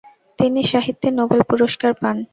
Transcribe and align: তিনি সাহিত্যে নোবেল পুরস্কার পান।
তিনি 0.39 0.61
সাহিত্যে 0.71 1.07
নোবেল 1.19 1.41
পুরস্কার 1.49 1.91
পান। 2.01 2.17